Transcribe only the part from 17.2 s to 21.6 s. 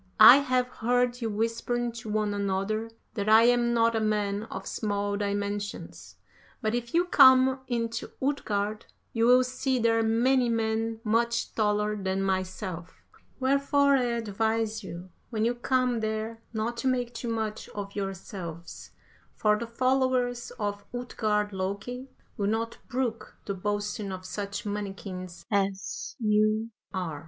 much of yourselves, for the followers of Utgard